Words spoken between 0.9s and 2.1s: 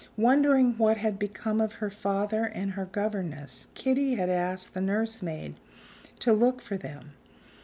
had become of her